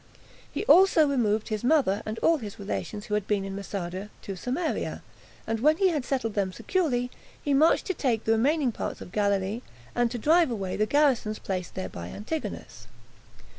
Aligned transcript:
He 0.51 0.65
also 0.65 1.07
removed 1.07 1.49
his 1.49 1.63
mother, 1.63 2.01
and 2.07 2.17
all 2.23 2.39
his 2.39 2.57
relations, 2.57 3.05
who 3.05 3.13
had 3.13 3.27
been 3.27 3.45
in 3.45 3.55
Masada, 3.55 4.09
to 4.23 4.35
Samaria; 4.35 5.03
and 5.45 5.59
when 5.59 5.77
he 5.77 5.89
had 5.89 6.05
settled 6.05 6.33
them 6.33 6.51
securely, 6.51 7.11
he 7.39 7.53
marched 7.53 7.85
to 7.85 7.93
take 7.93 8.23
the 8.23 8.31
remaining 8.31 8.71
parts 8.71 8.99
of 8.99 9.11
Galilee, 9.11 9.61
and 9.93 10.09
to 10.09 10.17
drive 10.17 10.49
away 10.49 10.75
the 10.75 10.87
garrisons 10.87 11.37
placed 11.37 11.75
there 11.75 11.87
by 11.87 12.07
Antigonus. 12.07 12.87